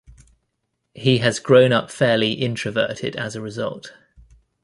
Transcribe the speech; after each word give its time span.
He 0.95 1.19
has 1.19 1.37
grown 1.37 1.71
up 1.71 1.91
fairly 1.91 2.31
introverted 2.33 3.15
as 3.15 3.35
a 3.35 3.39
result. 3.41 3.93